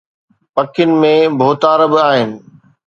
پکين 0.53 0.89
۾ 1.01 1.13
ڀوتار 1.39 1.79
به 1.91 1.99
آهن 2.09 2.31